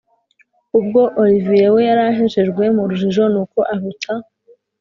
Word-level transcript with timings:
ubwo 0.79 1.01
olivier 1.21 1.69
we 1.75 1.81
yari 1.89 2.03
ahejejwe 2.11 2.63
murujijo 2.75 3.23
nuko 3.33 3.59
ahuta 3.73 4.11